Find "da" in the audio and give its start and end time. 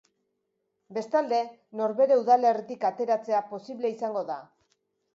4.35-4.43